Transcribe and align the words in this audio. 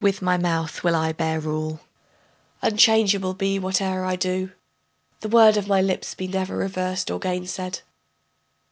With 0.00 0.22
my 0.22 0.36
mouth 0.36 0.82
will 0.82 0.96
I 0.96 1.12
bear 1.12 1.38
rule, 1.38 1.78
Unchangeable 2.62 3.32
be 3.32 3.58
whate'er 3.60 4.04
I 4.04 4.16
do, 4.16 4.50
The 5.20 5.28
word 5.28 5.56
of 5.56 5.68
my 5.68 5.80
lips 5.80 6.16
be 6.16 6.26
never 6.26 6.56
reversed 6.56 7.12
or 7.12 7.20
gainsaid. 7.20 7.82